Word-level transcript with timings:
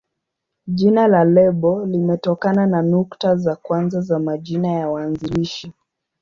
Jina 0.67 1.07
la 1.07 1.23
lebo 1.23 1.85
limetokana 1.85 2.65
na 2.67 2.81
nukta 2.81 3.35
za 3.35 3.55
kwanza 3.55 4.01
za 4.01 4.19
majina 4.19 4.67
ya 4.67 4.89
waanzilishi. 4.89 5.73